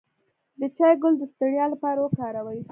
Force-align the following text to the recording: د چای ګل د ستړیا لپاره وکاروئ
د 0.59 0.61
چای 0.77 0.93
ګل 1.01 1.13
د 1.17 1.23
ستړیا 1.33 1.65
لپاره 1.73 1.99
وکاروئ 2.01 2.59